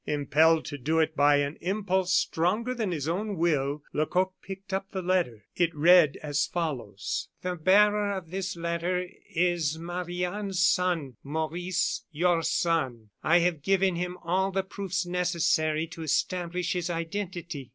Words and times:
Impelled 0.07 0.65
to 0.65 0.79
do 0.79 0.97
it 0.97 1.15
by 1.15 1.35
an 1.35 1.55
impulse 1.61 2.11
stronger 2.11 2.73
than 2.73 2.91
his 2.91 3.07
own 3.07 3.37
will, 3.37 3.83
Lecoq 3.93 4.33
picked 4.41 4.73
up 4.73 4.89
the 4.89 5.01
letter. 5.03 5.45
It 5.55 5.75
read 5.75 6.17
as 6.23 6.47
follows: 6.47 7.29
"The 7.43 7.55
bearer 7.55 8.13
of 8.13 8.31
this 8.31 8.55
letter 8.55 9.05
is 9.31 9.77
Marie 9.77 10.25
Anne's 10.25 10.59
son, 10.65 11.17
Maurice 11.21 12.03
your 12.11 12.41
son. 12.41 13.11
I 13.21 13.41
have 13.41 13.61
given 13.61 13.95
him 13.95 14.17
all 14.23 14.49
the 14.49 14.63
proofs 14.63 15.05
necessary 15.05 15.85
to 15.89 16.01
establish 16.01 16.73
his 16.73 16.89
identity. 16.89 17.69